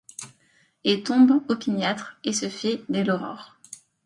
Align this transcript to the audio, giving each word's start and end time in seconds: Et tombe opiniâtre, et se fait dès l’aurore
Et 0.83 1.03
tombe 1.03 1.43
opiniâtre, 1.47 2.17
et 2.23 2.33
se 2.33 2.49
fait 2.49 2.81
dès 2.89 3.03
l’aurore 3.03 3.59